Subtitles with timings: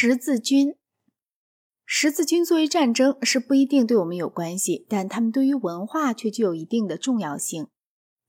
[0.00, 0.76] 十字军，
[1.84, 7.66] 十字军作为战争是不一定对我们有关系，但他们对于文化却具有一定的重要性。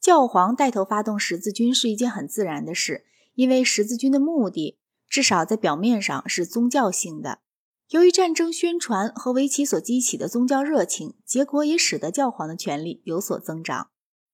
[0.02, 3.06] 教皇带头发动十字军是一件很自然的事，
[3.36, 7.42] 因为十字军的目的至少在表面上是宗教性的。
[7.90, 13.92] 由于战争宣传和为其所激起的宗教热情，结果也使得教皇的权力有所增长。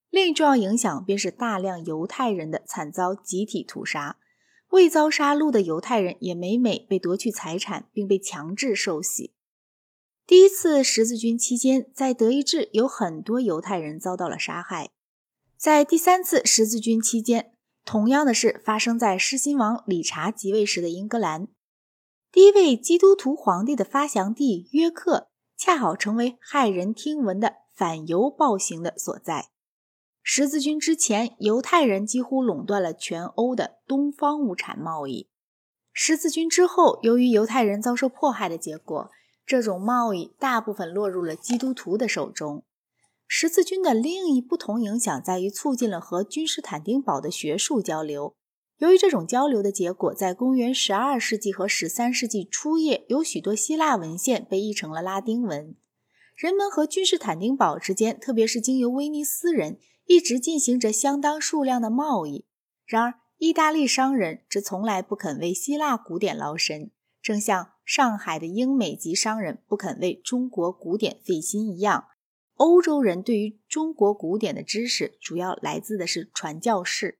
[0.09, 4.20] 另一重要影响便是大量犹太人的惨遭集体屠杀。
[4.76, 9.32] 未遭杀戮的犹太人也每每被夺去财产，并被强制受洗。
[10.28, 14.89] 第一次十字军期间，在德意志有很多犹太人遭到了杀害。
[15.56, 17.54] 在第三次十字军期间，
[17.86, 21.47] 同样的事发生在狮心王理查即位时的英格兰。
[22.30, 29.52] 第一位基督徒皇帝的发祥地约克，恰好成为骇人听闻的反犹暴行的所在。
[30.28, 35.30] 十字军之前，犹太人几乎垄断了全欧的东方物产贸易。
[35.94, 39.11] 十字军之后，由于犹太人遭受迫害的结果，
[39.45, 42.64] 这种贸易大部分落入了基督徒的手中。
[43.27, 48.33] 十字军的另一不同影响在于促进了和君士坦丁堡的学术交流。
[48.80, 55.75] 由于这种交流的结果，在公元十二世纪和十三世纪初叶，有许多希腊文献被译成了拉丁文。
[56.36, 59.77] 人们和君士坦丁堡之间，特别是经由威尼斯人。
[60.06, 62.45] 一直进行着相当数量的贸易，
[62.86, 72.06] 然而意大利商人则从来不肯为希腊古典劳神，正像上海的英美籍商人不肯为中国古典费心一样。
[72.56, 77.20] 欧洲人对于中国古典的知识主要来自的是传教士。